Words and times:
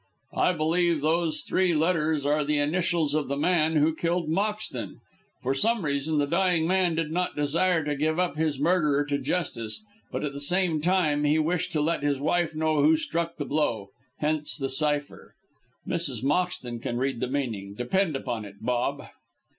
I 0.33 0.51
believe 0.53 1.01
those 1.01 1.43
three 1.43 1.75
letters 1.75 2.25
are 2.25 2.43
the 2.43 2.57
initials 2.57 3.13
of 3.13 3.27
the 3.27 3.37
man 3.37 3.75
who 3.75 3.93
killed 3.93 4.29
Moxton. 4.31 4.95
For 5.43 5.53
some 5.53 5.85
reason 5.85 6.17
the 6.17 6.25
dying 6.25 6.65
man 6.65 6.95
did 6.95 7.11
not 7.11 7.35
desire 7.35 7.83
to 7.83 7.95
give 7.95 8.17
up 8.19 8.35
his 8.35 8.59
murderer 8.59 9.05
to 9.05 9.19
justice, 9.19 9.83
but 10.11 10.23
at 10.23 10.33
the 10.33 10.41
same 10.41 10.81
time 10.81 11.23
he 11.23 11.37
wished 11.37 11.71
to 11.73 11.81
let 11.81 12.01
his 12.01 12.19
wife 12.19 12.55
know 12.55 12.81
who 12.81 12.97
struck 12.97 13.37
the 13.37 13.45
blow, 13.45 13.89
hence 14.17 14.57
the 14.57 14.69
cypher. 14.69 15.35
Mrs. 15.87 16.23
Moxton 16.23 16.79
can 16.81 16.97
read 16.97 17.19
the 17.19 17.27
meaning, 17.27 17.75
depend 17.75 18.15
upon 18.15 18.43
it, 18.43 18.55
Bob." 18.59 19.03